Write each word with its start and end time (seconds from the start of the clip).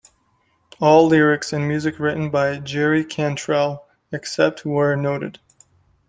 All 0.79 1.05
lyrics 1.05 1.53
and 1.53 1.67
music 1.67 1.99
written 1.99 2.31
by 2.31 2.57
Jerry 2.57 3.05
Cantrell, 3.05 3.85
except 4.11 4.65
where 4.65 4.95
noted. 4.97 5.37